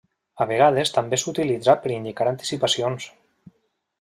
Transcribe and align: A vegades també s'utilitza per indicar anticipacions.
A 0.43 0.45
vegades 0.51 0.91
també 0.95 1.19
s'utilitza 1.23 1.77
per 1.83 1.93
indicar 1.97 2.29
anticipacions. 2.31 3.09